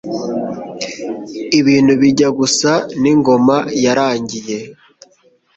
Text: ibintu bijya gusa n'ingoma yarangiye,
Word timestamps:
ibintu 1.59 1.93
bijya 2.01 2.29
gusa 2.39 2.71
n'ingoma 3.01 3.57
yarangiye, 3.83 4.57